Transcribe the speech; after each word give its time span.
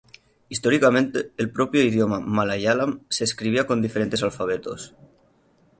Históricamente 0.53 1.19
el 1.41 1.51
propio 1.51 1.79
idioma 1.89 2.19
malayalam 2.39 2.99
se 3.15 3.23
escribía 3.23 3.67
con 3.67 3.83
diferentes 3.83 4.23
alfabetos. 4.27 4.95